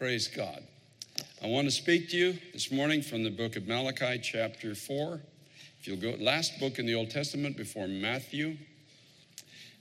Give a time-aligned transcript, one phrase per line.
[0.00, 0.62] Praise God.
[1.44, 5.20] I want to speak to you this morning from the book of Malachi, chapter 4.
[5.78, 8.56] If you'll go, last book in the Old Testament before Matthew.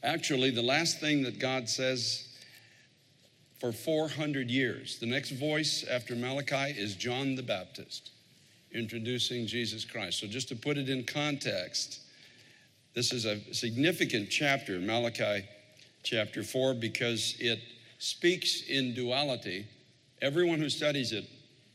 [0.03, 2.27] Actually, the last thing that God says
[3.61, 4.99] for 400 years.
[4.99, 8.11] The next voice after Malachi is John the Baptist
[8.73, 10.19] introducing Jesus Christ.
[10.19, 12.01] So, just to put it in context,
[12.93, 15.45] this is a significant chapter, Malachi
[16.03, 17.61] chapter 4, because it
[17.99, 19.65] speaks in duality
[20.21, 21.25] Everyone who studies it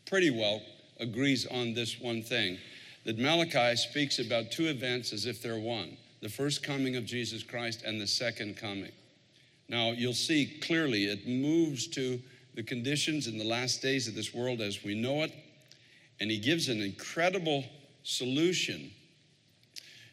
[0.07, 0.61] pretty well
[1.01, 2.59] agrees on this one thing
[3.05, 7.43] that Malachi speaks about two events as if they're one the first coming of Jesus
[7.43, 8.93] Christ and the second coming.
[9.69, 12.19] Now, you'll see clearly it moves to
[12.55, 15.35] the conditions in the last days of this world as we know it,
[16.21, 17.63] and he gives an incredible
[18.05, 18.91] solution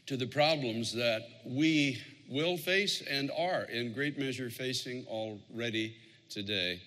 [0.05, 5.95] to the problems that we will face and are in great measure facing already
[6.29, 6.81] today.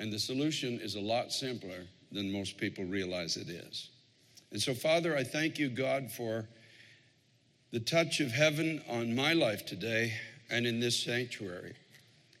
[0.00, 3.90] And the solution is a lot simpler than most people realize it is.
[4.50, 6.48] And so, Father, I thank you, God, for
[7.70, 10.14] the touch of heaven on my life today
[10.48, 11.74] and in this sanctuary.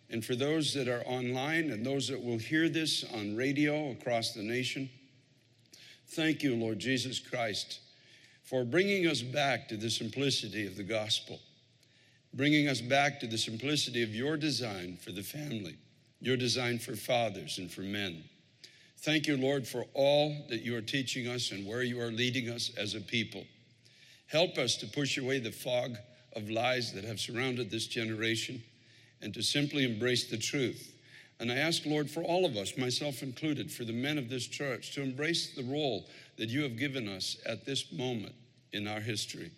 [0.08, 4.32] And for those that are online and those that will hear this on radio across
[4.32, 4.88] the nation,
[6.08, 7.80] thank you, Lord Jesus Christ,
[8.42, 11.38] for bringing us back to the simplicity of the gospel,
[12.32, 15.76] bringing us back to the simplicity of your design for the family
[16.20, 18.24] your design for fathers and for men.
[18.98, 22.50] Thank you, Lord, for all that you are teaching us and where you are leading
[22.50, 23.44] us as a people.
[24.26, 25.96] Help us to push away the fog
[26.36, 28.62] of lies that have surrounded this generation
[29.22, 30.92] and to simply embrace the truth.
[31.40, 34.46] And I ask, Lord, for all of us, myself included, for the men of this
[34.46, 38.34] church, to embrace the role that you have given us at this moment
[38.72, 39.50] in our history.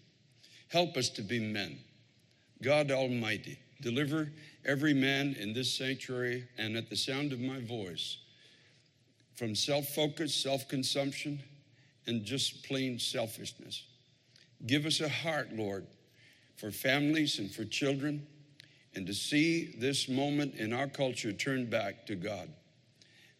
[0.69, 1.79] Help us to be men.
[2.63, 4.33] God Almighty, deliver
[4.65, 8.19] every man in this sanctuary and at the sound of my voice
[9.35, 11.43] from self focus, self consumption,
[12.07, 13.85] and just plain selfishness.
[14.67, 15.87] Give us a heart, Lord,
[16.57, 18.27] for families and for children,
[18.95, 22.49] and to see this moment in our culture turn back to God.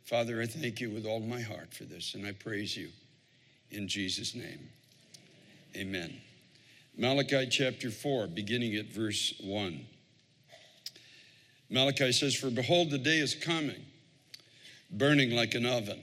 [0.05, 2.89] Father, I thank you with all my heart for this, and I praise you
[3.71, 4.69] in Jesus' name.
[5.77, 6.21] Amen.
[6.97, 9.87] Malachi chapter 4, beginning at verse 1.
[11.73, 13.83] Malachi says, For behold, the day is coming,
[14.91, 16.01] burning like an oven.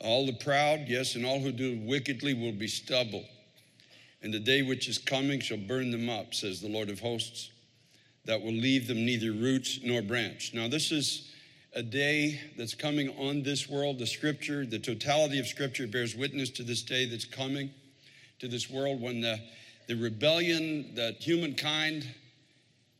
[0.00, 3.24] All the proud, yes, and all who do wickedly will be stubble.
[4.22, 7.50] And the day which is coming shall burn them up, says the Lord of hosts,
[8.24, 10.52] that will leave them neither roots nor branch.
[10.54, 11.30] Now, this is
[11.74, 13.98] a day that's coming on this world.
[13.98, 17.70] The scripture, the totality of scripture bears witness to this day that's coming
[18.38, 19.38] to this world when the,
[19.88, 22.06] the rebellion that humankind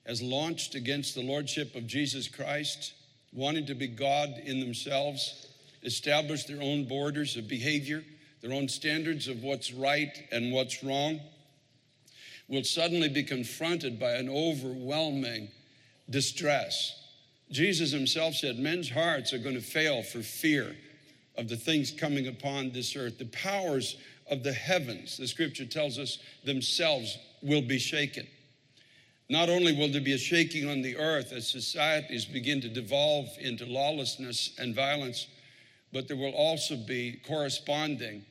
[0.07, 2.93] has launched against the lordship of Jesus Christ,
[3.33, 5.47] wanting to be God in themselves,
[5.83, 8.05] establish their own borders of behavior,
[8.43, 11.21] their own standards of what's right and what's wrong,
[12.49, 15.49] will suddenly be confronted by an overwhelming
[16.11, 17.01] distress.
[17.51, 20.77] Jesus himself said, Men's hearts are going to fail for fear
[21.37, 23.19] of the things coming upon this earth.
[23.19, 23.97] The powers
[24.31, 28.27] of the heavens, the scripture tells us, themselves will be shaken.
[29.29, 33.29] Not only will there be a shaking on the earth as societies begin to devolve
[33.41, 35.29] into lawlessness and violence,
[35.93, 38.25] but there will also be corresponding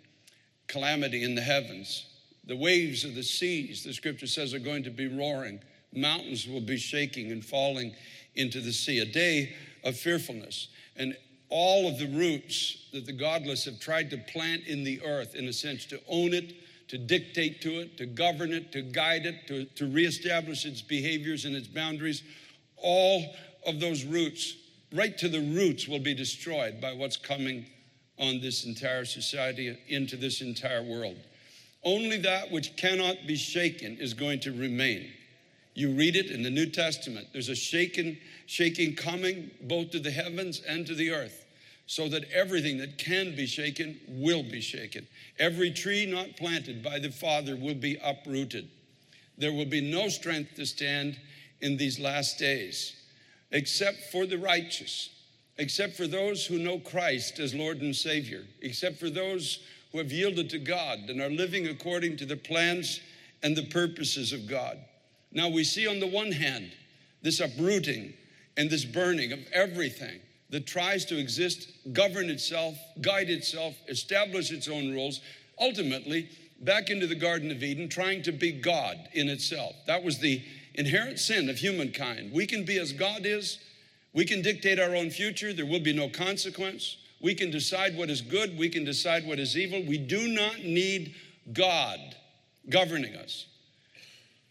[0.68, 2.06] calamity in the heavens.
[2.46, 5.62] The waves of the seas, the scripture says, are going to be roaring.
[5.94, 7.96] Mountains will be shaking and falling
[8.36, 9.00] into the sea.
[9.00, 10.68] A day of fearfulness.
[10.96, 11.16] And
[11.50, 15.48] all of the roots that the godless have tried to plant in the earth, in
[15.48, 16.54] a sense, to own it,
[16.94, 21.44] to dictate to it, to govern it, to guide it, to, to reestablish its behaviors
[21.44, 22.22] and its boundaries.
[22.78, 23.34] All
[23.66, 24.56] of those roots,
[24.94, 27.66] right to the roots, will be destroyed by what's coming
[28.20, 31.18] on this entire society, into this entire world.
[31.84, 35.10] Only that which cannot be shaken is going to remain.
[35.74, 37.26] You read it in the New Testament.
[37.34, 41.43] There's a shaking, shaking coming both to the heavens and to the earth
[41.86, 45.06] so that everything that can be shaken will be shaken.
[45.38, 48.70] Every tree not planted by the Father will be uprooted.
[49.38, 51.20] There will be no strength to stand
[51.62, 52.96] in these last days,
[53.52, 55.10] except for the righteous,
[55.58, 59.60] except for those who know Christ as Lord and Savior, except for those
[59.92, 63.00] who have yielded to God and are living according to the plans
[63.44, 64.78] and the purposes of God.
[65.32, 66.72] Now we see on the one hand
[67.22, 68.14] this uprooting
[68.58, 70.20] and this burning of everything
[70.54, 75.20] that tries to exist, govern itself, guide itself, establish its own rules,
[75.60, 76.30] ultimately
[76.62, 79.74] back into the Garden of Eden, trying to be God in itself.
[79.88, 80.44] That was the
[80.76, 82.32] inherent sin of humankind.
[82.32, 83.58] We can be as God is,
[84.14, 86.98] We can dictate our own future, there will be no consequence.
[87.20, 89.82] We can decide what is good, we can decide what is evil.
[89.82, 91.16] We do not need
[91.52, 91.98] God
[92.70, 93.48] governing us.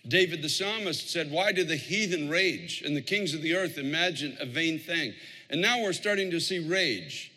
[0.08, 3.78] David the psalmist said, Why do the heathen rage and the kings of the earth
[3.78, 5.14] imagine a vain thing?
[5.52, 7.30] And now we're starting to see rage.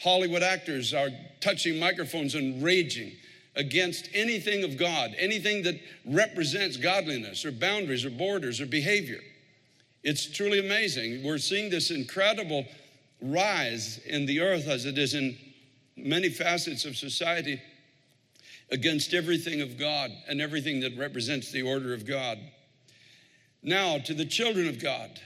[0.00, 1.08] Hollywood actors are
[1.40, 3.12] touching microphones and raging
[3.56, 9.20] against anything of God, anything that represents godliness or boundaries or borders or behavior.
[10.04, 11.24] It's truly amazing.
[11.24, 12.66] We're seeing this incredible
[13.20, 15.36] rise in the earth as it is in
[15.96, 17.60] many facets of society
[18.70, 22.38] against everything of God and everything that represents the order of God.
[23.60, 25.20] Now, to the children of God,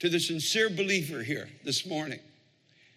[0.00, 2.20] to the sincere believer here this morning,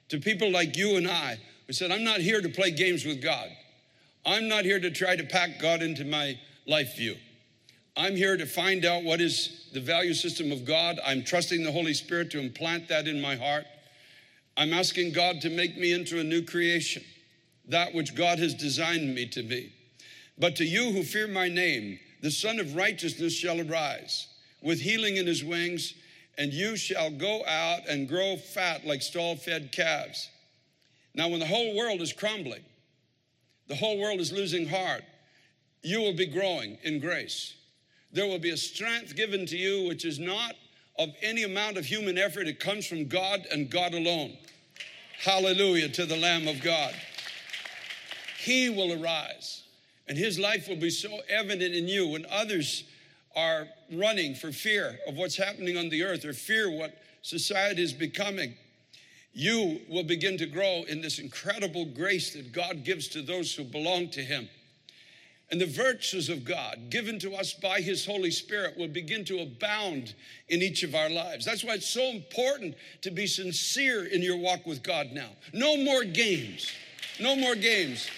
[0.09, 3.21] to people like you and I who said, I'm not here to play games with
[3.21, 3.49] God.
[4.25, 7.15] I'm not here to try to pack God into my life view.
[7.97, 10.99] I'm here to find out what is the value system of God.
[11.05, 13.65] I'm trusting the Holy Spirit to implant that in my heart.
[14.55, 17.03] I'm asking God to make me into a new creation,
[17.67, 19.73] that which God has designed me to be.
[20.37, 24.27] But to you who fear my name, the Son of Righteousness shall arise
[24.61, 25.93] with healing in his wings,
[26.41, 30.27] and you shall go out and grow fat like stall fed calves.
[31.13, 32.63] Now, when the whole world is crumbling,
[33.67, 35.03] the whole world is losing heart,
[35.83, 37.53] you will be growing in grace.
[38.11, 40.55] There will be a strength given to you which is not
[40.97, 44.35] of any amount of human effort, it comes from God and God alone.
[45.19, 46.95] Hallelujah to the Lamb of God.
[48.39, 49.61] He will arise,
[50.07, 52.83] and his life will be so evident in you when others
[53.35, 57.93] are running for fear of what's happening on the earth or fear what society is
[57.93, 58.55] becoming
[59.33, 63.63] you will begin to grow in this incredible grace that God gives to those who
[63.63, 64.49] belong to Him.
[65.49, 69.39] And the virtues of God given to us by His Holy Spirit will begin to
[69.39, 70.15] abound
[70.47, 71.45] in each of our lives.
[71.45, 75.29] That's why it's so important to be sincere in your walk with God now.
[75.53, 76.71] No more games.
[77.19, 78.09] No more games.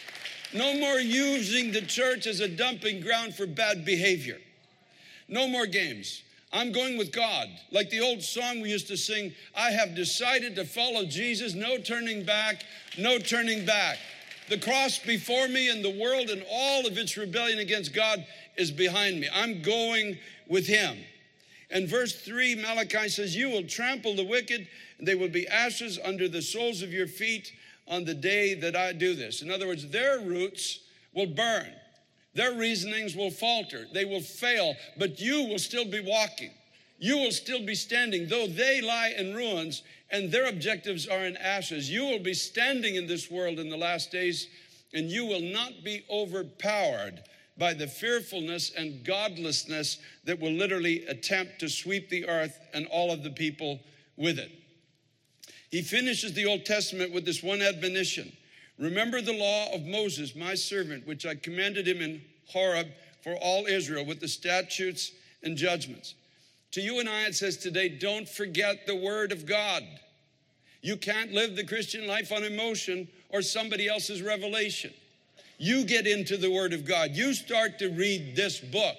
[0.54, 4.40] No more using the church as a dumping ground for bad behavior.
[5.28, 6.24] No more games.
[6.52, 7.48] I'm going with God.
[7.72, 11.80] Like the old song we used to sing, I have decided to follow Jesus, no
[11.80, 12.64] turning back,
[12.98, 13.98] no turning back.
[14.50, 18.24] The cross before me and the world and all of its rebellion against God
[18.56, 19.28] is behind me.
[19.34, 20.18] I'm going
[20.48, 20.98] with Him.
[21.72, 24.68] And verse 3, Malachi says, You will trample the wicked,
[25.00, 27.52] and they will be ashes under the soles of your feet
[27.88, 29.42] on the day that I do this.
[29.42, 30.82] In other words, their roots
[31.16, 31.74] will burn.
[32.36, 36.52] Their reasonings will falter, they will fail, but you will still be walking.
[37.00, 39.84] You will still be standing, though they lie in ruins
[40.14, 41.90] and their objectives are in ashes.
[41.90, 44.48] You will be standing in this world in the last days,
[44.94, 47.24] and you will not be overpowered
[47.58, 53.12] by the fearfulness and godlessness that will literally attempt to sweep the earth and all
[53.12, 53.80] of the people
[54.16, 54.52] with it.
[55.72, 58.32] He finishes the Old Testament with this one admonition
[58.80, 62.22] Remember the law of Moses, my servant, which I commanded him in
[62.52, 62.88] Horeb
[63.22, 65.12] for all Israel with the statutes
[65.44, 66.16] and judgments.
[66.72, 69.84] To you and I, it says today, don't forget the word of God.
[70.82, 74.92] You can't live the Christian life on emotion or somebody else's revelation.
[75.58, 77.12] You get into the word of God.
[77.12, 78.96] You start to read this book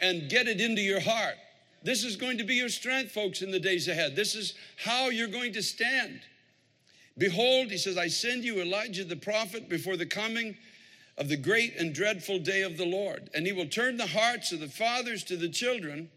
[0.00, 1.34] and get it into your heart.
[1.82, 4.14] This is going to be your strength, folks, in the days ahead.
[4.14, 6.20] This is how you're going to stand.
[7.18, 10.56] Behold, he says, I send you Elijah the prophet before the coming
[11.18, 13.28] of the great and dreadful day of the Lord.
[13.34, 16.08] And he will turn the hearts of the fathers to the children,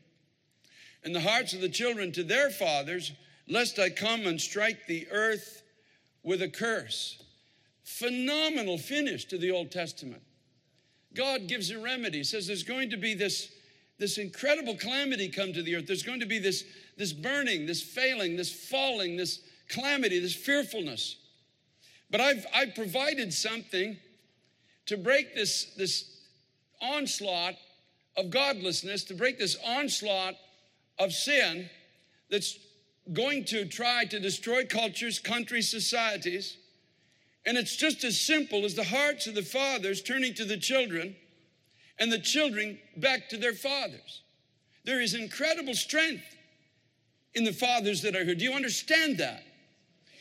[1.04, 3.12] and the hearts of the children to their fathers,
[3.48, 5.62] lest I come and strike the earth
[6.24, 7.22] with a curse.
[7.84, 10.24] Phenomenal finish to the Old Testament.
[11.14, 12.20] God gives a remedy.
[12.20, 13.52] He says there's going to be this,
[14.00, 15.88] this incredible calamity come to the earth.
[15.88, 16.64] There's going to be this,
[16.98, 21.18] this burning, this failing, this falling, this calamity, this fearfulness.
[22.10, 23.98] But I've, I've provided something
[24.86, 26.22] to break this, this
[26.82, 27.56] onslaught
[28.16, 30.36] of godlessness, to break this onslaught
[31.00, 31.70] of sin
[32.30, 32.58] that's
[33.14, 36.58] going to try to destroy cultures, countries, societies.
[37.46, 41.16] And it's just as simple as the hearts of the fathers turning to the children
[42.00, 44.24] and the children back to their fathers.
[44.84, 46.36] There is incredible strength
[47.34, 48.36] in the fathers that are here.
[48.36, 49.44] Do you understand that?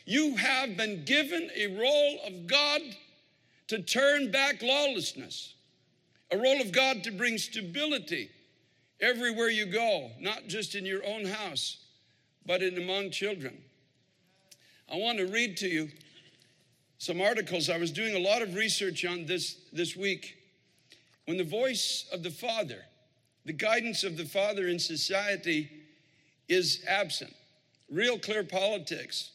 [0.05, 2.81] You have been given a role of God
[3.69, 5.55] to turn back lawlessness,
[6.31, 8.31] a role of God to bring stability
[9.01, 11.79] everywhere you go, not just in your own house,
[12.47, 13.57] but in among children.
[14.93, 15.91] I want to read to you
[16.99, 17.71] some articles.
[17.71, 20.37] I was doing a lot of research on this this week.
[21.27, 22.83] When the voice of the Father,
[23.47, 25.71] the guidance of the Father in society
[26.49, 27.35] is absent,
[27.91, 29.31] Real Clear Politics,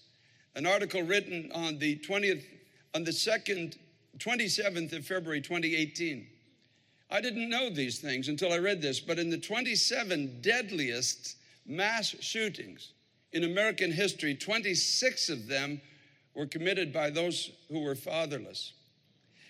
[0.59, 2.43] an article written on the 20th,
[2.93, 3.77] on the 2nd,
[4.17, 6.27] 27th of February 2018.
[7.09, 12.13] I didn't know these things until I read this, but in the 27 deadliest mass
[12.19, 12.91] shootings
[13.31, 15.79] in American history, 26 of them
[16.35, 18.73] were committed by those who were fatherless.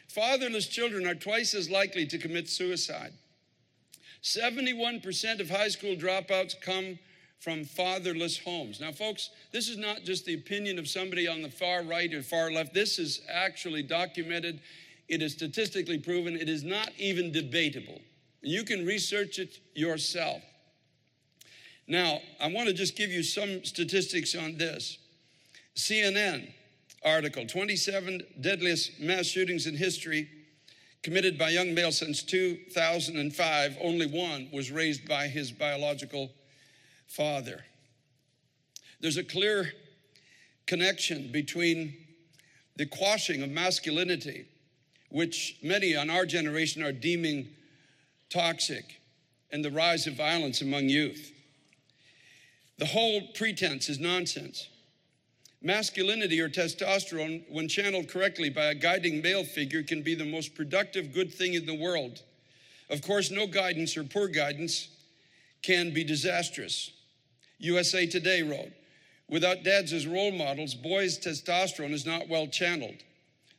[0.10, 3.13] Fatherless children are twice as likely to commit suicide.
[4.22, 7.00] 71% of high school dropouts come
[7.39, 8.79] from fatherless homes.
[8.79, 12.22] Now, folks, this is not just the opinion of somebody on the far right or
[12.22, 12.74] far left.
[12.74, 14.60] This is actually documented.
[15.08, 16.36] It is statistically proven.
[16.36, 18.01] It is not even debatable.
[18.41, 20.41] You can research it yourself.
[21.88, 24.98] Now, I want to just give you some statistics on this.
[25.75, 26.51] CNN
[27.03, 30.27] article 27 deadliest mass shootings in history
[31.01, 33.77] committed by young males since 2005.
[33.81, 36.29] Only one was raised by his biological
[37.10, 37.66] father.
[39.01, 39.74] There's a clear
[40.68, 41.96] connection between
[42.75, 44.46] the quashing of masculinity,
[45.10, 47.50] which many on our generation are deeming
[48.30, 49.01] toxic,
[49.51, 51.32] and the rise of violence among youth.
[52.78, 54.70] The whole pretense is nonsense.
[55.62, 60.56] Masculinity or testosterone, when channeled correctly by a guiding male figure, can be the most
[60.56, 62.22] productive good thing in the world.
[62.89, 64.88] Of course, no guidance or poor guidance
[65.62, 66.92] can be disastrous.
[67.60, 68.72] USA Today wrote
[69.30, 73.04] Without dads as role models, boys' testosterone is not well channeled.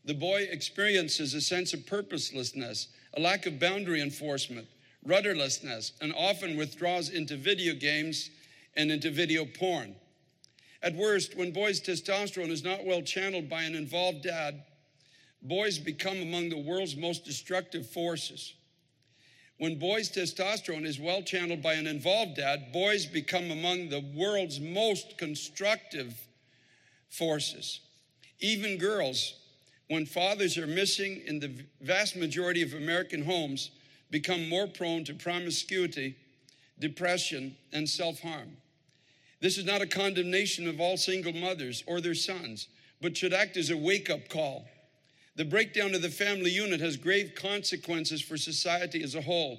[0.04, 4.66] The boy experiences a sense of purposelessness, a lack of boundary enforcement,
[5.06, 8.30] rudderlessness, and often withdraws into video games
[8.74, 9.94] and into video porn.
[10.82, 14.62] At worst, when boys' testosterone is not well channeled by an involved dad,
[15.42, 18.54] boys become among the world's most destructive forces.
[19.60, 24.58] When boys' testosterone is well channeled by an involved dad, boys become among the world's
[24.58, 26.14] most constructive
[27.10, 27.80] forces.
[28.38, 29.34] Even girls,
[29.88, 31.52] when fathers are missing in the
[31.82, 33.70] vast majority of American homes,
[34.10, 36.16] become more prone to promiscuity,
[36.78, 38.56] depression, and self harm.
[39.42, 42.68] This is not a condemnation of all single mothers or their sons,
[43.02, 44.66] but should act as a wake up call
[45.40, 49.58] the breakdown of the family unit has grave consequences for society as a whole.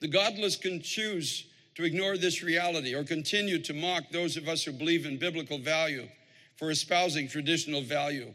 [0.00, 1.44] The godless can choose
[1.74, 5.58] to ignore this reality or continue to mock those of us who believe in biblical
[5.58, 6.08] value
[6.56, 8.32] for espousing traditional value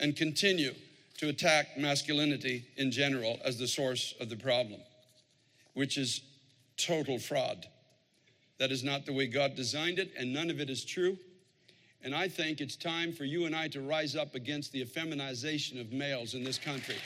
[0.00, 0.74] and continue
[1.18, 4.80] to attack masculinity in general as the source of the problem,
[5.74, 6.22] which is
[6.76, 7.68] total fraud.
[8.58, 11.16] That is not the way God designed it, and none of it is true.
[12.04, 15.80] And I think it's time for you and I to rise up against the effeminization
[15.80, 16.96] of males in this country.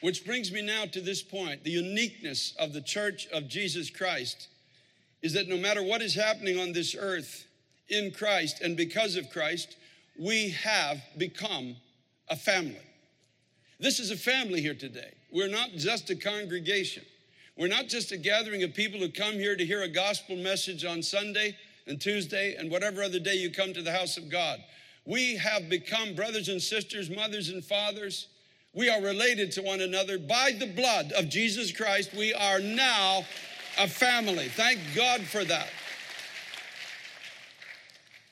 [0.00, 4.48] Which brings me now to this point the uniqueness of the church of Jesus Christ
[5.22, 7.46] is that no matter what is happening on this earth
[7.88, 9.76] in Christ and because of Christ,
[10.16, 11.76] we have become
[12.28, 12.76] a family.
[13.80, 15.14] This is a family here today.
[15.32, 17.04] We're not just a congregation.
[17.58, 20.84] We're not just a gathering of people who come here to hear a gospel message
[20.84, 21.56] on Sunday
[21.88, 24.60] and Tuesday and whatever other day you come to the house of God.
[25.04, 28.28] We have become brothers and sisters, mothers and fathers.
[28.74, 32.14] We are related to one another by the blood of Jesus Christ.
[32.14, 33.24] We are now
[33.76, 34.46] a family.
[34.46, 35.68] Thank God for that.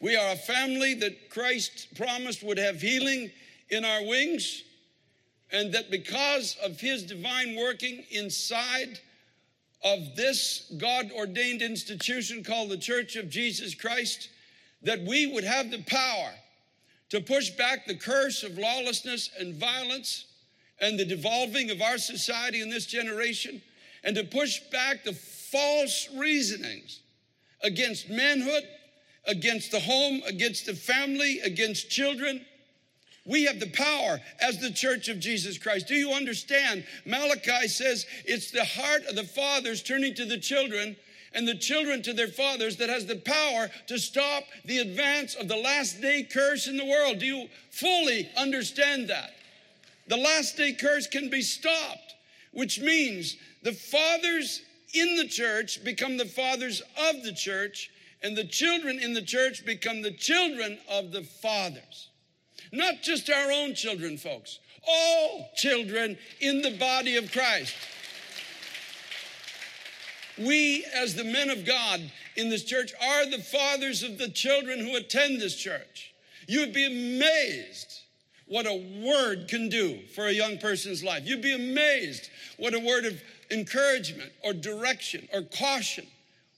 [0.00, 3.33] We are a family that Christ promised would have healing
[3.71, 4.62] in our wings,
[5.50, 9.00] and that because of his divine working inside
[9.87, 14.31] of this God ordained institution called the Church of Jesus Christ,
[14.83, 16.31] that we would have the power
[17.11, 20.25] to push back the curse of lawlessness and violence
[20.81, 23.62] and the devolving of our society in this generation,
[24.02, 27.00] and to push back the false reasonings
[27.62, 28.64] against manhood,
[29.28, 32.45] against the home, against the family, against children
[33.26, 35.88] we have the power as the church of Jesus Christ.
[35.88, 36.85] Do you understand?
[37.04, 40.97] Malachi says it's the heart of the fathers turning to the children
[41.35, 45.49] and the children to their fathers that has the power to stop the advance of
[45.49, 47.18] the last day curse in the world.
[47.18, 49.30] Do you fully understand that?
[50.09, 52.14] The last day curse can be stopped,
[52.52, 54.62] which means the fathers
[54.95, 57.90] in the church become the fathers of the church,
[58.23, 62.09] and the children in the church become the children of the fathers.
[62.76, 67.75] Not just our own children, folks, all children in the body of Christ.
[70.38, 72.00] We, as the men of God
[72.37, 76.12] in this church, are the fathers of the children who attend this church.
[76.47, 78.02] You would be amazed
[78.47, 81.23] what a word can do for a young person's life.
[81.25, 82.28] You'd be amazed
[82.59, 86.06] what a word of encouragement or direction or caution,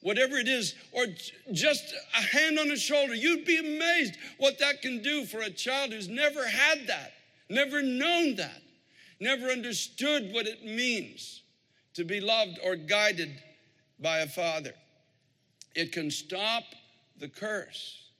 [0.00, 1.06] whatever it is, or
[1.52, 5.50] just a hand on the shoulder, you'd be amazed what that can do for a
[5.50, 7.12] child who's never had that,
[7.50, 8.62] never known that,
[9.20, 11.42] never understood what it means
[11.94, 13.30] to be loved or guided
[13.98, 14.72] by a father.
[15.74, 16.64] It can stop
[17.18, 18.10] the curse.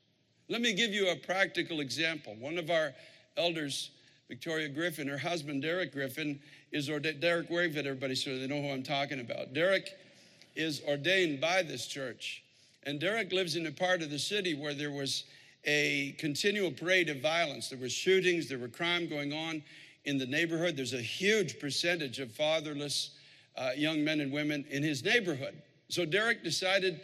[0.48, 2.34] Let me give you a practical example.
[2.40, 2.94] One of our
[3.36, 3.90] elders,
[4.28, 6.40] Victoria Griffin, her husband, Derek Griffin,
[6.72, 7.20] is ordained.
[7.20, 9.54] Derek, wave at everybody so they know who I'm talking about.
[9.54, 9.88] Derek
[10.58, 12.42] is ordained by this church.
[12.82, 15.24] And Derek lives in a part of the city where there was
[15.64, 17.68] a continual parade of violence.
[17.68, 19.62] There were shootings, there were crime going on
[20.04, 20.76] in the neighborhood.
[20.76, 23.10] There's a huge percentage of fatherless
[23.56, 25.54] uh, young men and women in his neighborhood.
[25.88, 27.00] So Derek decided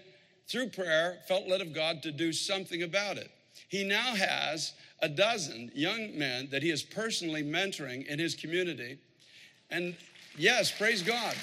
[0.48, 3.30] through prayer, felt led of God to do something about it.
[3.68, 8.98] He now has a dozen young men that he is personally mentoring in his community.
[9.70, 9.96] And
[10.36, 11.34] yes, praise God.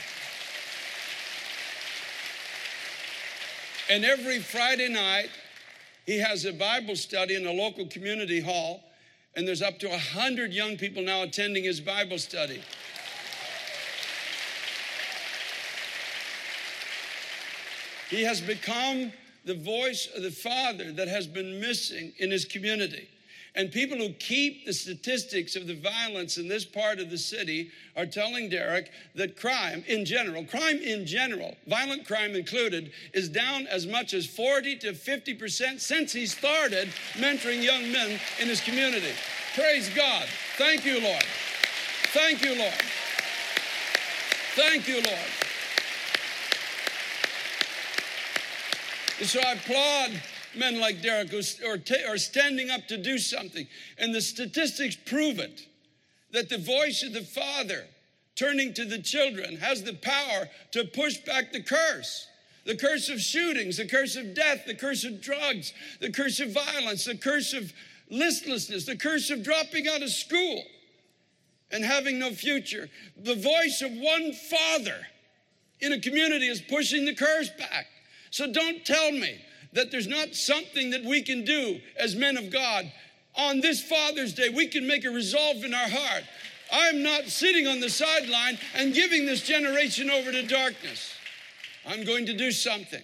[3.91, 5.29] And every Friday night,
[6.05, 8.81] he has a Bible study in a local community hall,
[9.35, 12.61] and there's up to 100 young people now attending his Bible study.
[18.09, 19.11] He has become
[19.43, 23.09] the voice of the Father that has been missing in his community.
[23.53, 27.69] And people who keep the statistics of the violence in this part of the city
[27.97, 33.67] are telling Derek that crime in general, crime in general, violent crime included, is down
[33.67, 39.11] as much as 40 to 50% since he started mentoring young men in his community.
[39.53, 40.25] Praise God.
[40.57, 41.23] Thank you, Lord.
[42.13, 42.81] Thank you, Lord.
[44.55, 45.29] Thank you, Lord.
[49.19, 50.21] And so I applaud
[50.55, 53.67] men like Derek are, standing up to do something.
[53.97, 55.67] And the statistics prove it
[56.31, 57.85] that the voice of the Father
[58.35, 62.27] turning to the children has the power to push back the curse.
[62.65, 66.53] The curse of shootings, the curse of death, the curse of drugs, the curse of
[66.53, 67.73] violence, the curse of
[68.09, 70.63] listlessness, the curse of dropping out of school
[71.71, 72.89] and having no future.
[73.17, 75.07] The voice of one father
[75.79, 77.87] in a community is pushing the curse back.
[78.29, 79.41] So don't tell me
[79.73, 82.91] that there's not something that we can do as men of God
[83.35, 84.49] on this Father's Day.
[84.49, 86.23] We can make a resolve in our heart.
[86.71, 91.13] I'm not sitting on the sideline and giving this generation over to darkness.
[91.85, 93.03] I'm going to do something.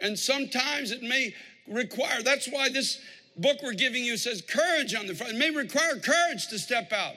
[0.00, 1.34] And sometimes it may
[1.68, 3.00] require, that's why this
[3.36, 5.34] book we're giving you says courage on the front.
[5.34, 7.14] It may require courage to step out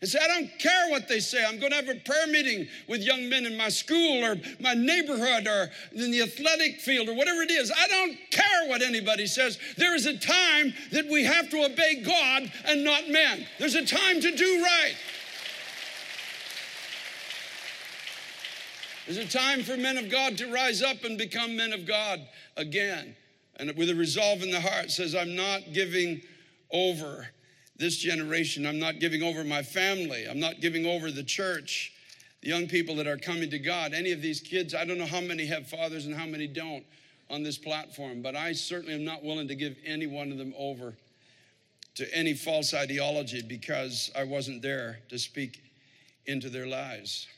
[0.00, 1.44] and say, I don't care what they say.
[1.44, 4.72] I'm going to have a prayer meeting with young men in my school or my
[4.72, 7.70] neighborhood or in the athletic field or whatever it is.
[7.70, 9.58] I don't care what anybody says.
[9.76, 13.46] There is a time that we have to obey God and not men.
[13.58, 14.94] There's a time to do right.
[19.06, 22.20] There's a time for men of God to rise up and become men of God
[22.56, 23.16] again.
[23.56, 26.22] And with a resolve in the heart says, I'm not giving
[26.70, 27.28] over
[27.80, 28.66] this generation.
[28.66, 30.26] I'm not giving over my family.
[30.28, 31.92] I'm not giving over the church,
[32.42, 33.94] the young people that are coming to God.
[33.94, 36.84] Any of these kids, I don't know how many have fathers and how many don't
[37.30, 40.52] on this platform, but I certainly am not willing to give any one of them
[40.58, 40.94] over
[41.94, 45.62] to any false ideology because I wasn't there to speak
[46.26, 47.28] into their lives.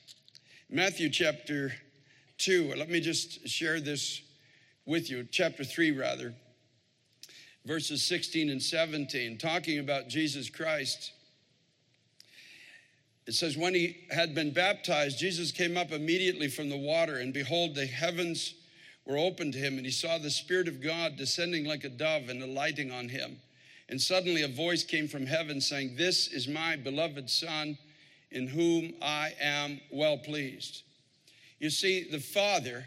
[0.69, 1.73] Matthew chapter
[2.39, 4.23] 2, let me just share this
[4.87, 6.35] with you, chapter 3 rather
[7.65, 11.13] verses 16 and 17, talking about Jesus Christ.
[13.27, 17.33] It says, When he had been baptized, Jesus came up immediately from the water, and
[17.33, 18.55] behold, the heavens
[19.07, 22.29] were opened to him, and he saw the Spirit of God descending like a dove
[22.29, 23.39] and alighting on him.
[23.89, 27.79] And suddenly a voice came from heaven saying, This is my beloved Son,
[28.31, 30.83] in whom I am well pleased.
[31.59, 32.87] You see, the Father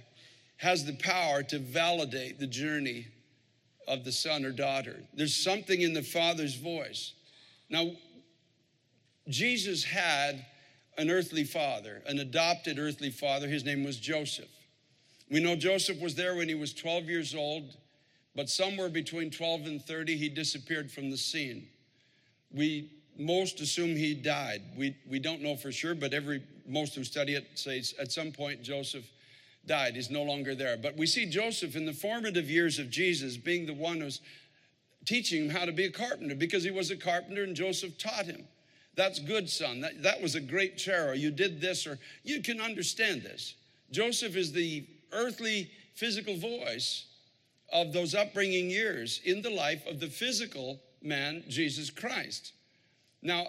[0.58, 3.08] has the power to validate the journey
[3.88, 5.04] of the son or daughter.
[5.13, 7.13] There's something in the father's voice.
[7.69, 7.91] Now,
[9.28, 10.45] Jesus had
[10.98, 13.48] an earthly father, an adopted earthly father.
[13.48, 14.50] His name was Joseph.
[15.30, 17.76] We know Joseph was there when he was 12 years old,
[18.36, 21.67] but somewhere between 12 and 30, he disappeared from the scene.
[22.54, 24.62] We most assume he died.
[24.78, 28.32] We, we don't know for sure, but every most who study it say at some
[28.32, 29.06] point Joseph
[29.67, 29.95] died.
[29.95, 30.78] He's no longer there.
[30.78, 34.21] But we see Joseph in the formative years of Jesus being the one who's
[35.06, 38.25] teaching him how to be a carpenter because he was a carpenter and Joseph taught
[38.25, 38.47] him.
[38.95, 39.82] That's good, son.
[39.82, 43.56] That, that was a great chair, or you did this, or you can understand this.
[43.91, 47.06] Joseph is the earthly, physical voice
[47.73, 52.54] of those upbringing years in the life of the physical man, Jesus Christ.
[53.21, 53.47] Now,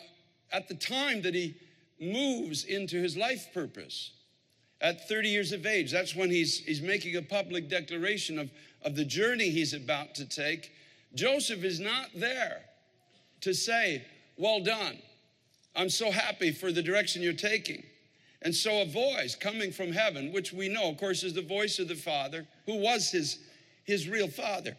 [0.52, 1.56] at the time that he
[2.00, 4.12] moves into his life purpose,
[4.80, 8.50] at 30 years of age, that's when he's, he's making a public declaration of,
[8.82, 10.72] of the journey he's about to take.
[11.14, 12.62] Joseph is not there
[13.40, 14.04] to say,
[14.36, 14.98] Well done.
[15.74, 17.84] I'm so happy for the direction you're taking.
[18.42, 21.78] And so, a voice coming from heaven, which we know, of course, is the voice
[21.78, 23.38] of the Father, who was his,
[23.84, 24.76] his real Father.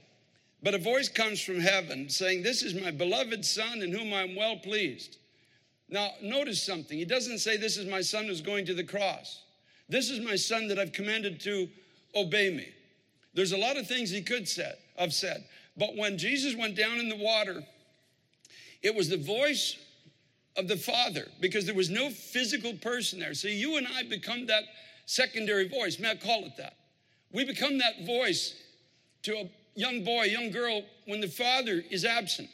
[0.64, 4.36] But a voice comes from heaven saying, This is my beloved Son in whom I'm
[4.36, 5.18] well pleased.
[5.90, 6.98] Now, notice something.
[6.98, 9.44] He doesn't say, This is my Son who's going to the cross.
[9.90, 11.70] This is my Son that I've commanded to
[12.16, 12.68] obey me.
[13.34, 15.46] There's a lot of things he could said, have said.
[15.78, 17.64] But when Jesus went down in the water,
[18.82, 19.78] it was the voice
[20.56, 23.34] of the Father because there was no physical person there.
[23.34, 24.64] So you and I become that
[25.06, 26.00] secondary voice.
[26.00, 26.74] May I call it that?
[27.32, 28.56] We become that voice
[29.24, 32.50] to a young boy, young girl, when the father is absent.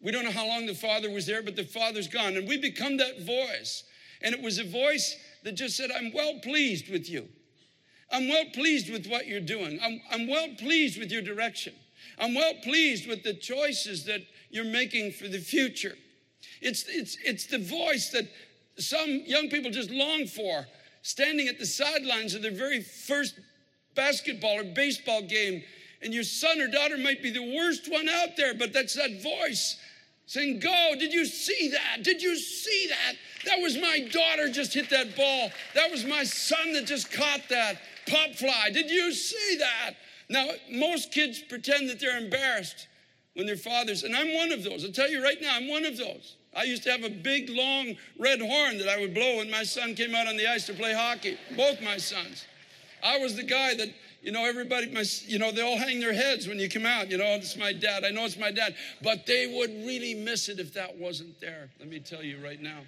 [0.00, 2.36] We don't know how long the father was there, but the father's gone.
[2.36, 3.84] And we become that voice.
[4.20, 7.28] And it was a voice that just said, I'm well pleased with you.
[8.10, 9.78] I'm well pleased with what you're doing.
[9.82, 11.74] I'm, I'm well pleased with your direction.
[12.18, 15.96] I'm well pleased with the choices that you're making for the future.
[16.60, 18.28] It's, it's, it's the voice that
[18.76, 20.66] some young people just long for,
[21.02, 23.38] standing at the sidelines of their very first
[23.94, 25.62] basketball or baseball game.
[26.02, 29.22] And your son or daughter might be the worst one out there, but that's that
[29.22, 29.78] voice
[30.32, 32.02] saying, Go, did you see that?
[32.02, 33.16] Did you see that?
[33.44, 35.50] That was my daughter just hit that ball.
[35.74, 37.76] That was my son that just caught that
[38.08, 38.70] pop fly.
[38.72, 39.94] Did you see that?
[40.30, 42.88] Now, most kids pretend that they're embarrassed
[43.34, 44.84] when their fathers, and I'm one of those.
[44.86, 46.36] I'll tell you right now, I'm one of those.
[46.56, 49.64] I used to have a big, long red horn that I would blow when my
[49.64, 52.46] son came out on the ice to play hockey, both my sons.
[53.02, 53.88] I was the guy that,
[54.22, 57.10] you know, everybody, my, you know, they all hang their heads when you come out.
[57.10, 58.04] You know, it's my dad.
[58.04, 58.76] I know it's my dad.
[59.02, 61.70] But they would really miss it if that wasn't there.
[61.80, 62.78] Let me tell you right now.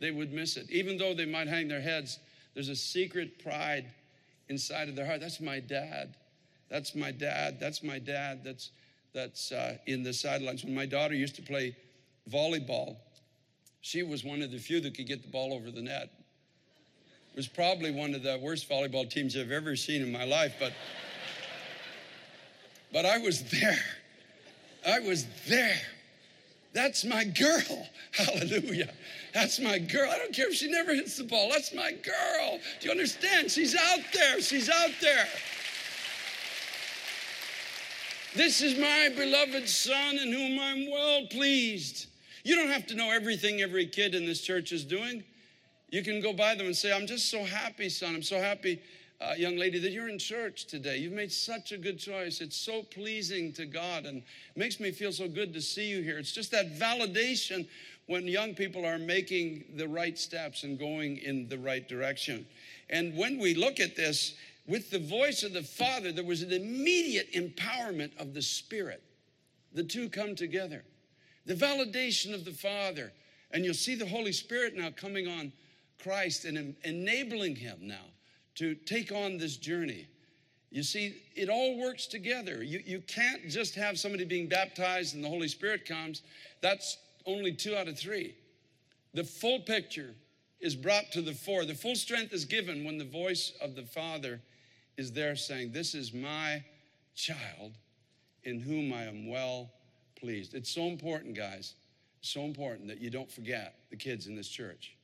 [0.00, 0.68] They would miss it.
[0.70, 2.18] Even though they might hang their heads,
[2.54, 3.86] there's a secret pride
[4.48, 5.20] inside of their heart.
[5.20, 6.14] That's my dad.
[6.68, 7.60] That's my dad.
[7.60, 8.42] That's my dad.
[8.44, 8.70] That's
[9.14, 10.64] that's uh, in the sidelines.
[10.64, 11.76] When my daughter used to play
[12.30, 12.96] volleyball,
[13.80, 16.10] she was one of the few that could get the ball over the net.
[17.38, 20.72] Was probably one of the worst volleyball teams I've ever seen in my life, but
[22.92, 23.78] but I was there.
[24.84, 25.80] I was there.
[26.72, 27.86] That's my girl.
[28.10, 28.92] Hallelujah.
[29.34, 30.10] That's my girl.
[30.10, 31.48] I don't care if she never hits the ball.
[31.52, 32.58] That's my girl.
[32.80, 33.52] Do you understand?
[33.52, 34.40] She's out there.
[34.40, 35.28] She's out there.
[38.34, 42.08] This is my beloved Son in whom I'm well pleased.
[42.42, 45.22] You don't have to know everything every kid in this church is doing.
[45.90, 48.14] You can go by them and say, I'm just so happy, son.
[48.14, 48.82] I'm so happy,
[49.20, 50.98] uh, young lady, that you're in church today.
[50.98, 52.40] You've made such a good choice.
[52.40, 54.22] It's so pleasing to God and
[54.54, 56.18] makes me feel so good to see you here.
[56.18, 57.66] It's just that validation
[58.06, 62.46] when young people are making the right steps and going in the right direction.
[62.90, 64.34] And when we look at this,
[64.66, 69.02] with the voice of the Father, there was an immediate empowerment of the Spirit.
[69.72, 70.84] The two come together.
[71.46, 73.12] The validation of the Father.
[73.50, 75.52] And you'll see the Holy Spirit now coming on
[76.02, 78.06] Christ and enabling him now
[78.56, 80.06] to take on this journey.
[80.70, 82.62] You see, it all works together.
[82.62, 86.22] You, you can't just have somebody being baptized and the Holy Spirit comes.
[86.60, 88.34] That's only two out of three.
[89.14, 90.14] The full picture
[90.60, 91.64] is brought to the fore.
[91.64, 94.40] The full strength is given when the voice of the Father
[94.96, 96.62] is there saying, This is my
[97.14, 97.72] child
[98.44, 99.70] in whom I am well
[100.16, 100.54] pleased.
[100.54, 101.74] It's so important, guys,
[102.20, 104.97] so important that you don't forget the kids in this church.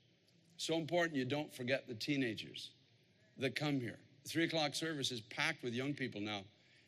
[0.57, 2.71] So important you don't forget the teenagers
[3.38, 3.99] that come here.
[4.27, 6.43] three o'clock service is packed with young people now.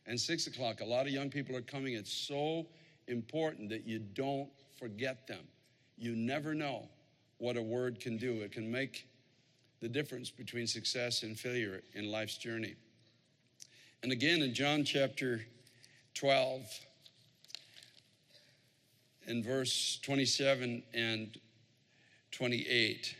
[0.06, 1.94] And six o'clock, a lot of young people are coming.
[1.94, 2.66] It's so
[3.08, 4.48] important that you don't
[4.78, 5.46] forget them.
[5.98, 6.88] You never know
[7.38, 9.08] what a word can do, it can make
[9.80, 12.74] the difference between success and failure in life's journey.
[14.02, 15.42] And again in John chapter
[16.14, 16.62] 12,
[19.26, 21.38] in verse 27 and
[22.30, 23.16] 28,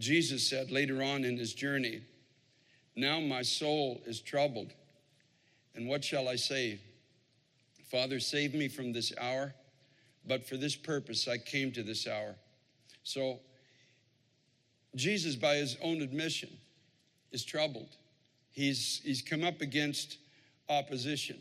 [0.00, 2.00] Jesus said later on in his journey,
[2.96, 4.72] Now my soul is troubled,
[5.74, 6.80] and what shall I say?
[7.90, 9.52] Father, save me from this hour,
[10.26, 12.34] but for this purpose I came to this hour.
[13.02, 13.40] So,
[14.96, 16.50] Jesus, by his own admission,
[17.30, 17.88] is troubled.
[18.52, 20.16] He's, he's come up against
[20.68, 21.40] opposition.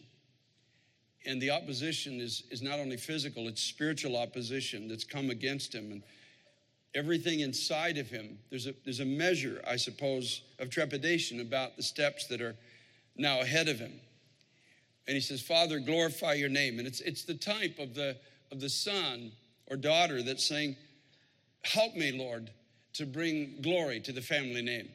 [1.26, 5.92] And the opposition is, is not only physical, it's spiritual opposition that's come against him.
[5.92, 6.04] And
[6.96, 11.84] everything inside of him, there's a, there's a measure, I suppose, of trepidation about the
[11.84, 12.56] steps that are
[13.16, 13.94] now ahead of him.
[15.08, 16.80] And he says, Father, glorify your name.
[16.80, 18.18] And it's, it's the type of the,
[18.52, 19.32] of the son
[19.68, 20.76] or daughter that's saying,
[21.64, 22.50] Help me, Lord,
[22.94, 24.88] to bring glory to the family name.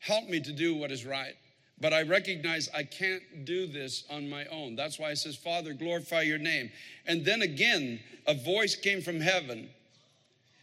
[0.00, 1.34] Help me to do what is right.
[1.80, 4.74] But I recognize I can't do this on my own.
[4.74, 6.70] That's why it says, Father, glorify your name.
[7.06, 9.68] And then again, a voice came from heaven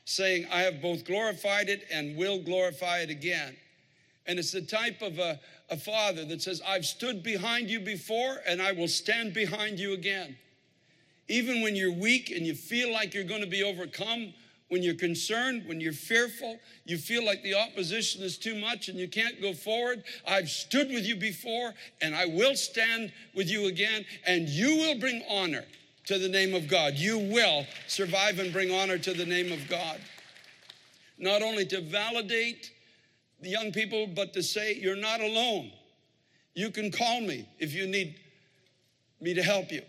[0.05, 3.55] saying, I have both glorified it and will glorify it again.
[4.27, 8.37] And it's the type of a, a father that says, I've stood behind you before
[8.47, 10.37] and I will stand behind you again.
[11.27, 14.33] Even when you're weak and you feel like you're going to be overcome,
[14.71, 18.97] when you're concerned, when you're fearful, you feel like the opposition is too much and
[18.97, 20.03] you can't go forward.
[20.25, 24.97] I've stood with you before and I will stand with you again, and you will
[24.97, 25.65] bring honor
[26.12, 26.95] to the name of God.
[26.95, 30.00] You will survive and bring honor to the name of God.
[31.17, 32.71] Not only to validate
[33.39, 35.71] the young people, but to say, You're not alone.
[36.54, 38.19] You can call me if you need
[39.21, 39.84] me to help you.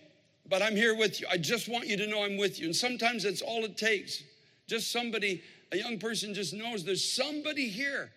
[0.49, 1.27] But I'm here with you.
[1.31, 2.67] I just want you to know I'm with you.
[2.67, 4.23] And sometimes that's all it takes
[4.69, 8.11] just somebody, a young person just knows there's somebody here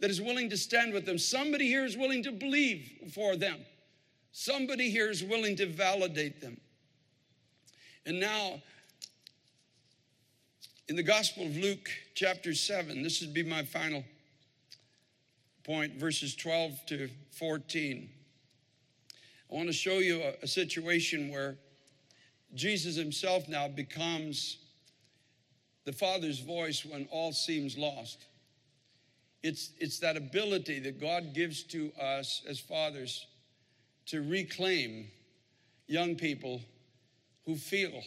[0.00, 1.18] that is willing to stand with them.
[1.18, 3.58] Somebody here is willing to believe for them.
[4.32, 6.58] Somebody here is willing to validate them.
[8.06, 8.60] And now,
[10.88, 14.04] in the Gospel of Luke, chapter 7, this would be my final
[15.64, 18.10] point, verses 12 to 14.
[19.50, 21.56] I want to show you a, a situation where
[22.54, 24.58] Jesus himself now becomes
[25.86, 28.26] the Father's voice when all seems lost.
[29.42, 33.26] It's, it's that ability that God gives to us as fathers
[34.06, 35.08] to reclaim
[35.86, 36.60] young people
[37.46, 38.02] who feel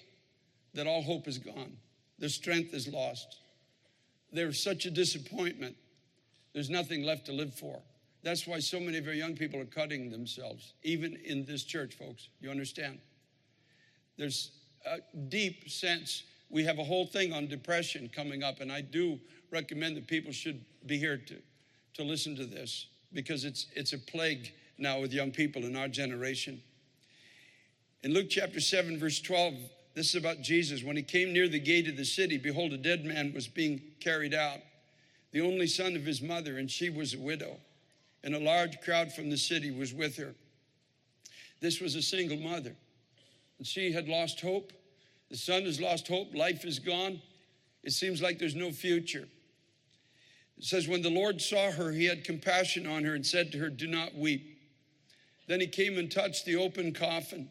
[0.73, 1.77] that all hope is gone,
[2.19, 3.39] their strength is lost.
[4.31, 5.75] There's such a disappointment.
[6.53, 7.79] There's nothing left to live for.
[8.23, 11.95] That's why so many of our young people are cutting themselves, even in this church,
[11.95, 12.29] folks.
[12.41, 12.99] You understand?
[14.17, 14.51] There's
[14.85, 14.97] a
[15.29, 19.19] deep sense we have a whole thing on depression coming up, and I do
[19.51, 21.35] recommend that people should be here to,
[21.95, 25.87] to listen to this because it's, it's a plague now with young people in our
[25.87, 26.61] generation.
[28.03, 29.55] In Luke chapter 7, verse 12,
[29.93, 30.83] this is about Jesus.
[30.83, 33.81] When he came near the gate of the city, behold, a dead man was being
[33.99, 34.59] carried out,
[35.31, 37.57] the only son of his mother, and she was a widow.
[38.23, 40.33] And a large crowd from the city was with her.
[41.59, 42.75] This was a single mother,
[43.57, 44.73] and she had lost hope
[45.29, 47.21] the son has lost hope, life is gone.
[47.83, 49.27] It seems like there's no future.
[50.57, 53.57] It says, When the Lord saw her, he had compassion on her and said to
[53.59, 54.57] her, Do not weep.
[55.47, 57.49] Then he came and touched the open coffin.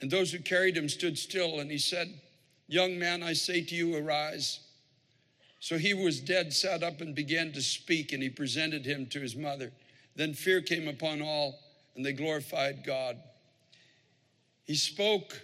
[0.00, 2.20] And those who carried him stood still, and he said,
[2.68, 4.60] Young man, I say to you, arise.
[5.60, 9.20] So he was dead sat up and began to speak, and he presented him to
[9.20, 9.72] his mother.
[10.14, 11.58] Then fear came upon all,
[11.96, 13.16] and they glorified God.
[14.64, 15.40] He spoke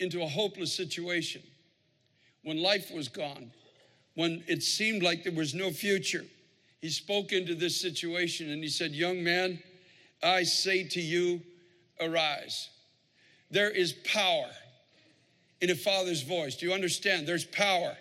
[0.00, 1.42] into a hopeless situation,
[2.42, 3.50] when life was gone,
[4.14, 6.24] when it seemed like there was no future,
[6.80, 9.62] he spoke into this situation and he said, Young man,
[10.22, 11.40] I say to you,
[12.00, 12.68] arise.
[13.50, 14.50] There is power
[15.60, 16.56] in a father's voice.
[16.56, 17.26] Do you understand?
[17.26, 17.96] There's power.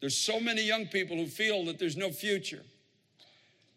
[0.00, 2.62] There's so many young people who feel that there's no future.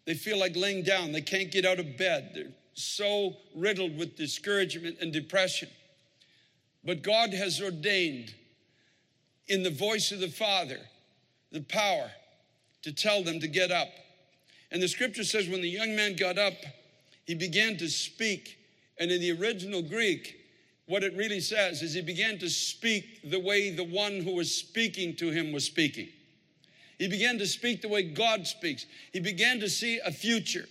[0.06, 2.30] They feel like laying down, they can't get out of bed.
[2.34, 5.68] They're so riddled with discouragement and depression.
[6.84, 8.34] But God has ordained
[9.48, 10.80] in the voice of the Father
[11.52, 12.10] the power
[12.82, 13.88] to tell them to get up.
[14.70, 16.54] And the scripture says when the young man got up,
[17.26, 18.58] he began to speak.
[18.98, 20.36] And in the original Greek,
[20.86, 24.54] what it really says is he began to speak the way the one who was
[24.54, 26.08] speaking to him was speaking.
[26.98, 28.86] He began to speak the way God speaks.
[29.12, 30.66] He began to see a future.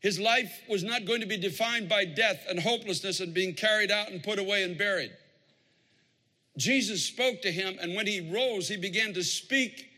[0.00, 3.90] His life was not going to be defined by death and hopelessness and being carried
[3.90, 5.12] out and put away and buried.
[6.58, 9.91] Jesus spoke to him, and when he rose, he began to speak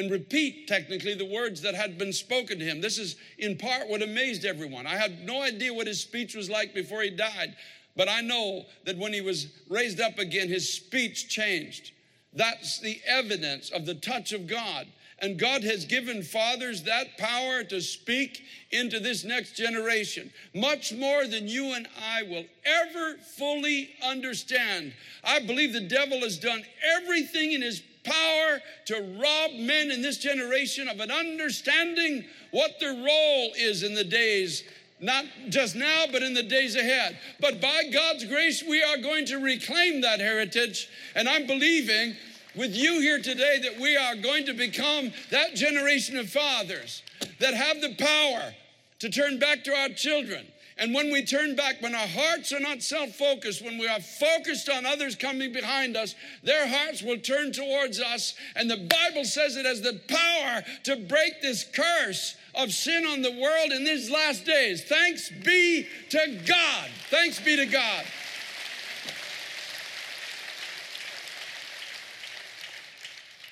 [0.00, 2.80] and repeat technically the words that had been spoken to him.
[2.80, 4.86] This is in part what amazed everyone.
[4.86, 7.54] I had no idea what his speech was like before he died,
[7.96, 11.92] but I know that when he was raised up again, his speech changed.
[12.32, 14.86] That's the evidence of the touch of God.
[15.22, 21.26] And God has given fathers that power to speak into this next generation, much more
[21.26, 24.94] than you and I will ever fully understand.
[25.22, 26.62] I believe the devil has done
[26.96, 32.94] everything in his power to rob men in this generation of an understanding what their
[32.94, 34.64] role is in the days
[35.00, 37.18] not just now, but in the days ahead.
[37.40, 40.88] But by God's grace, we are going to reclaim that heritage.
[41.14, 42.16] And I'm believing
[42.54, 47.02] with you here today that we are going to become that generation of fathers
[47.38, 48.54] that have the power
[48.98, 50.46] to turn back to our children
[50.80, 54.00] And when we turn back, when our hearts are not self focused, when we are
[54.00, 58.34] focused on others coming behind us, their hearts will turn towards us.
[58.56, 63.20] And the Bible says it has the power to break this curse of sin on
[63.20, 64.82] the world in these last days.
[64.82, 66.88] Thanks be to God.
[67.10, 68.04] Thanks be to God.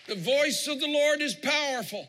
[0.07, 2.09] The voice of the Lord is powerful.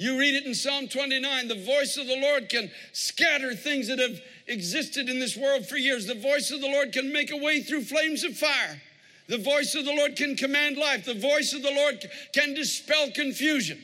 [0.00, 1.48] You read it in Psalm 29.
[1.48, 4.18] The voice of the Lord can scatter things that have
[4.50, 6.06] existed in this world for years.
[6.06, 8.80] The voice of the Lord can make a way through flames of fire.
[9.28, 11.04] The voice of the Lord can command life.
[11.04, 13.80] The voice of the Lord can dispel confusion.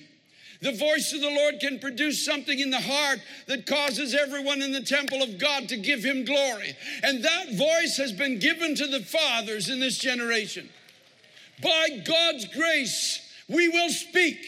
[0.61, 4.73] The voice of the Lord can produce something in the heart that causes everyone in
[4.73, 6.75] the temple of God to give him glory.
[7.03, 10.69] And that voice has been given to the fathers in this generation.
[11.63, 14.39] By God's grace, we will speak.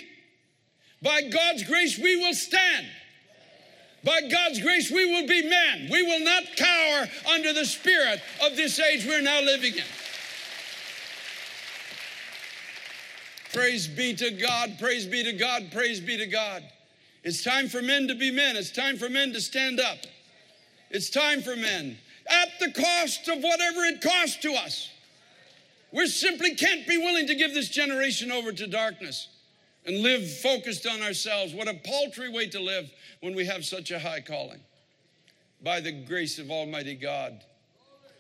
[1.03, 2.87] By God's grace, we will stand.
[4.09, 5.89] By God's grace, we will be men.
[5.91, 9.85] We will not cower under the spirit of this age we're now living in.
[13.53, 16.65] Praise be to God, praise be to God, praise be to God.
[17.23, 18.57] It's time for men to be men.
[18.57, 19.99] It's time for men to stand up.
[20.89, 21.99] It's time for men
[22.31, 24.89] at the cost of whatever it costs to us.
[25.93, 29.29] We simply can't be willing to give this generation over to darkness
[29.87, 31.55] and live focused on ourselves.
[31.55, 34.61] What a paltry way to live when we have such a high calling.
[35.63, 37.41] By the grace of Almighty God,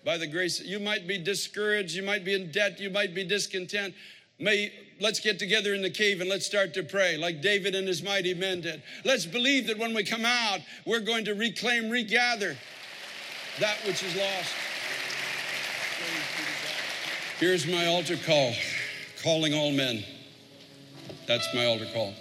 [0.04, 3.24] by the grace, you might be discouraged, you might be in debt, you might be
[3.24, 3.94] discontent.
[4.38, 7.86] May let's get together in the cave and let's start to pray like David and
[7.86, 8.82] his mighty men did.
[9.04, 12.56] Let's believe that when we come out, we're going to reclaim, regather
[13.60, 14.54] that which is lost.
[17.38, 18.52] Here's my altar call,
[19.22, 20.04] calling all men.
[21.28, 22.14] That's my altar call.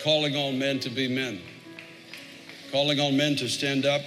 [0.00, 1.40] Calling all men to be men.
[2.70, 4.02] Calling all men to stand up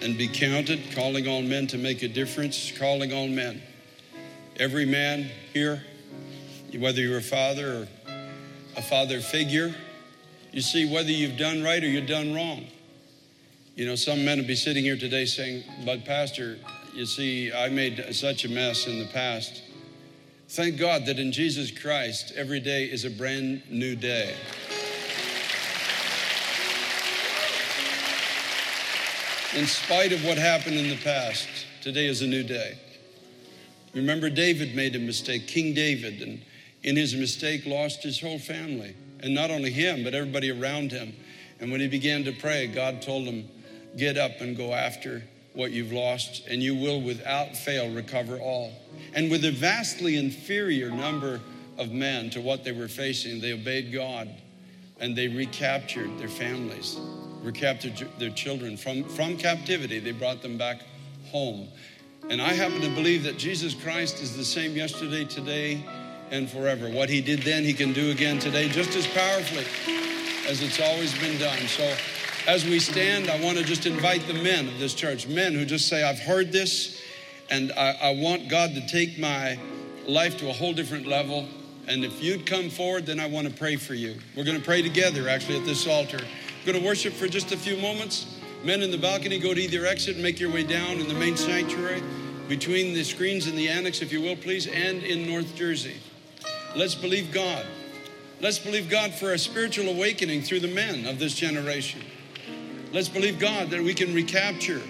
[0.00, 0.80] and be counted.
[0.94, 2.72] Calling all men to make a difference.
[2.78, 3.60] Calling all men.
[4.56, 5.84] Every man here,
[6.78, 7.88] whether you're a father or
[8.78, 9.74] a father figure,
[10.50, 12.66] you see whether you've done right or you've done wrong.
[13.74, 16.56] You know, some men will be sitting here today saying, But, Pastor,
[16.94, 19.62] you see, I made such a mess in the past.
[20.50, 24.34] Thank God that in Jesus Christ, every day is a brand new day.
[29.54, 31.46] In spite of what happened in the past,
[31.82, 32.76] today is a new day.
[33.94, 36.42] Remember, David made a mistake, King David, and
[36.82, 38.96] in his mistake, lost his whole family.
[39.20, 41.14] And not only him, but everybody around him.
[41.60, 43.48] And when he began to pray, God told him,
[43.96, 48.72] Get up and go after what you've lost, and you will without fail recover all.
[49.14, 51.40] And with a vastly inferior number
[51.78, 54.28] of men to what they were facing, they obeyed God
[55.00, 56.98] and they recaptured their families,
[57.42, 59.98] recaptured their children from, from captivity.
[59.98, 60.82] They brought them back
[61.30, 61.68] home.
[62.28, 65.82] And I happen to believe that Jesus Christ is the same yesterday, today,
[66.30, 66.88] and forever.
[66.90, 69.64] What he did then, he can do again today just as powerfully
[70.46, 71.58] as it's always been done.
[71.66, 71.96] So,
[72.46, 75.64] as we stand, I want to just invite the men of this church, men who
[75.64, 77.00] just say, I've heard this,
[77.50, 79.58] and I, I, want God to take my
[80.06, 81.46] life to a whole different level.
[81.86, 84.16] And if you'd come forward, then I want to pray for you.
[84.36, 86.18] We're going to pray together, actually, at this altar.
[86.18, 88.38] We're going to worship for just a few moments.
[88.64, 91.14] Men in the balcony, go to either exit and make your way down in the
[91.14, 92.02] main sanctuary,
[92.48, 95.96] between the screens and the annex, if you will, please, and in North Jersey.
[96.76, 97.66] Let's believe God.
[98.40, 102.00] Let's believe God for a spiritual awakening through the men of this generation.
[102.92, 104.82] Let's believe God that we can recapture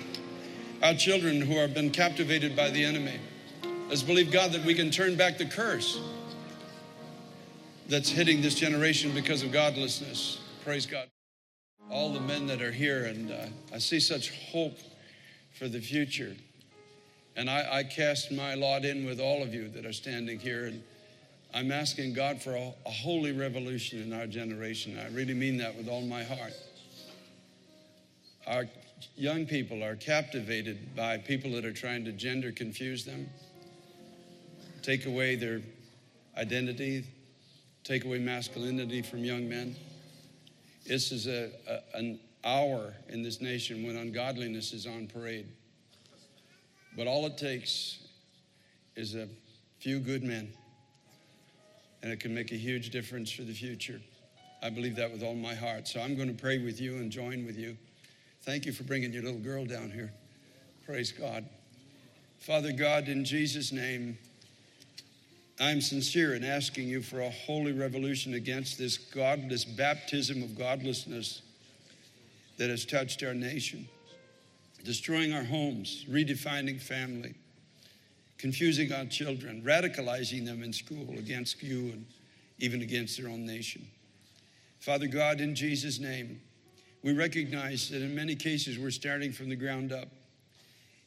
[0.82, 3.20] our children who have been captivated by the enemy.
[3.90, 6.00] Let's believe God that we can turn back the curse
[7.88, 10.40] that's hitting this generation because of godlessness.
[10.64, 11.08] Praise God.
[11.90, 14.78] All the men that are here, and uh, I see such hope
[15.52, 16.34] for the future.
[17.36, 20.66] And I, I, cast my lot in with all of you that are standing here.
[20.66, 20.82] And
[21.52, 24.98] I'm asking God for a, a holy revolution in our generation.
[24.98, 26.54] I really mean that with all my heart.
[28.50, 28.66] Our
[29.14, 33.30] young people are captivated by people that are trying to gender confuse them,
[34.82, 35.60] take away their
[36.36, 37.06] identity,
[37.84, 39.76] take away masculinity from young men.
[40.84, 45.46] This is a, a, an hour in this nation when ungodliness is on parade.
[46.96, 48.00] But all it takes
[48.96, 49.28] is a
[49.78, 50.52] few good men,
[52.02, 54.00] and it can make a huge difference for the future.
[54.60, 55.86] I believe that with all my heart.
[55.86, 57.76] So I'm going to pray with you and join with you.
[58.50, 60.12] Thank you for bringing your little girl down here.
[60.84, 61.44] Praise God.
[62.40, 64.18] Father God, in Jesus' name,
[65.60, 71.42] I'm sincere in asking you for a holy revolution against this godless baptism of godlessness
[72.56, 73.88] that has touched our nation.
[74.82, 77.34] destroying our homes, redefining family,
[78.36, 82.04] confusing our children, radicalizing them in school against you and
[82.58, 83.86] even against their own nation.
[84.80, 86.40] Father God, in Jesus' name,
[87.02, 90.08] we recognize that in many cases we're starting from the ground up.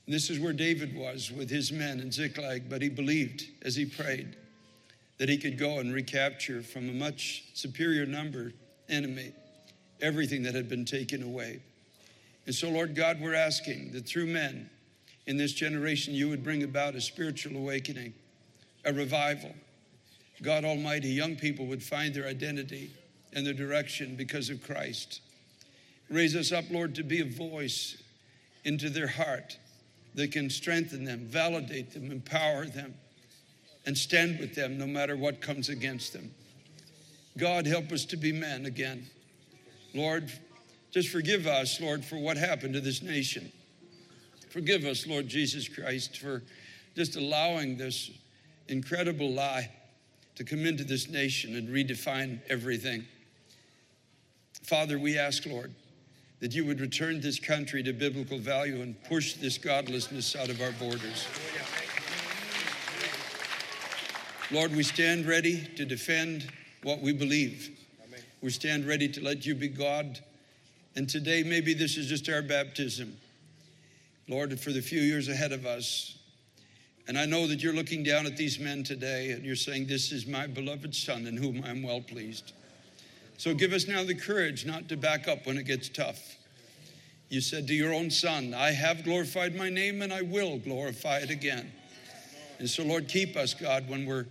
[0.05, 3.75] And this is where David was with his men in Ziklag, but he believed as
[3.75, 4.35] he prayed
[5.17, 8.51] that he could go and recapture from a much superior number
[8.89, 9.31] enemy
[10.01, 11.61] everything that had been taken away.
[12.45, 14.69] And so, Lord God, we're asking that through men
[15.27, 18.13] in this generation, you would bring about a spiritual awakening,
[18.83, 19.55] a revival.
[20.41, 22.91] God Almighty, young people would find their identity
[23.31, 25.21] and their direction because of Christ.
[26.09, 28.01] Raise us up, Lord, to be a voice
[28.65, 29.57] into their heart
[30.15, 32.93] that can strengthen them, validate them, empower them,
[33.85, 36.31] and stand with them no matter what comes against them.
[37.37, 39.07] God, help us to be men again.
[39.93, 40.31] Lord,
[40.91, 43.51] just forgive us, Lord, for what happened to this nation.
[44.49, 46.43] Forgive us, Lord Jesus Christ, for
[46.95, 48.11] just allowing this
[48.67, 49.71] incredible lie
[50.35, 53.05] to come into this nation and redefine everything.
[54.63, 55.73] Father, we ask, Lord,
[56.43, 60.59] that you would return this country to biblical value and push this godlessness out of
[60.59, 61.25] our borders.
[64.51, 67.69] Lord, we stand ready to defend what we believe.
[68.41, 70.19] We stand ready to let you be God.
[70.97, 73.15] And today, maybe this is just our baptism.
[74.27, 76.17] Lord, for the few years ahead of us.
[77.07, 80.11] And I know that you're looking down at these men today and you're saying, This
[80.11, 82.51] is my beloved Son in whom I'm well pleased.
[83.43, 86.37] So give us now the courage not to back up when it gets tough.
[87.27, 91.17] You said to your own Son, I have glorified my name and I will glorify
[91.17, 91.69] it again.
[92.59, 94.27] And so, Lord, keep us, God, when we're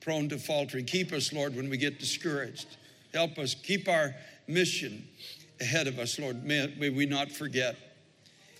[0.00, 0.84] prone to faltering.
[0.84, 2.76] Keep us, Lord, when we get discouraged.
[3.14, 4.16] Help us keep our
[4.48, 5.06] mission
[5.60, 6.42] ahead of us, Lord.
[6.44, 7.76] May, may, we not forget.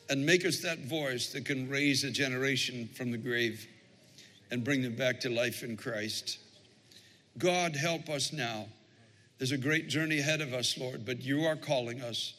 [0.09, 3.66] And make us that voice that can raise a generation from the grave
[4.53, 6.38] and bring them back to life in Christ.
[7.38, 8.68] God, help us now.
[9.41, 12.34] There's a great journey ahead of us, Lord, but you are calling us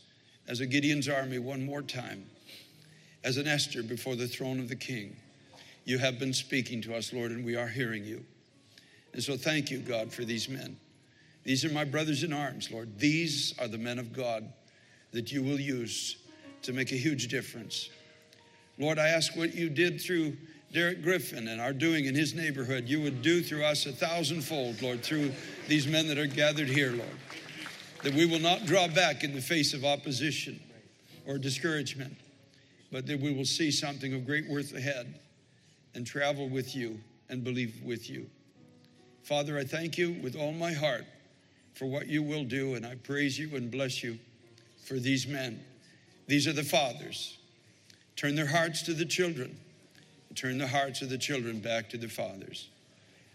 [0.47, 2.28] as a Gideon's army one more time,
[3.24, 5.16] as an Esther before the throne of the King.
[5.84, 8.24] You have been speaking to us, Lord, and we are hearing you.
[9.14, 10.78] And so thank you, God, for these men.
[11.43, 12.99] These are my brothers in arms, Lord.
[12.99, 14.54] These are the men of God
[15.12, 16.18] that you will use
[16.62, 17.89] to make a huge difference.
[18.78, 20.38] Lord, I ask what you did through
[20.72, 24.82] Derek Griffin and are doing in his neighborhood, you would do through us a thousandfold,
[24.82, 25.34] Lord, through
[25.68, 27.18] these men that are gathered here, Lord.
[28.04, 30.60] That we will not draw back in the face of opposition
[31.28, 32.16] or discouragement,
[32.92, 35.20] but that we will see something of great worth ahead
[35.94, 37.00] and travel with you
[37.30, 38.30] and believe with you.
[39.24, 41.06] Father, I thank you with all my heart
[41.74, 44.18] for what you will do, and I praise you and bless you
[44.86, 45.64] for these men.
[46.28, 47.38] These are the fathers.
[48.16, 49.58] Turn their hearts to the children,
[50.36, 52.70] turn the hearts of the children back to the fathers.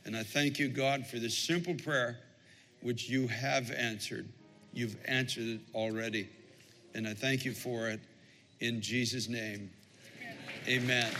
[0.04, 2.18] And I thank you, God, for this simple prayer
[2.80, 4.28] which you have answered.
[4.72, 6.28] You've answered it already.
[6.94, 8.00] And I thank you for it
[8.60, 9.70] in Jesus' name.
[10.68, 11.12] Amen.